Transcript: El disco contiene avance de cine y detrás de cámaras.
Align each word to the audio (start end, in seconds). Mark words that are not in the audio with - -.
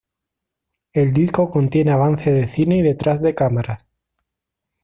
El 0.93 1.13
disco 1.13 1.51
contiene 1.51 1.91
avance 1.91 2.31
de 2.31 2.47
cine 2.47 2.77
y 2.77 2.81
detrás 2.81 3.21
de 3.21 3.35
cámaras. 3.35 3.85